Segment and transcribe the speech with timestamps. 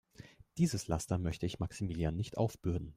[0.57, 2.89] Dieses Laster möchte ich Maximilian nicht aufbürden.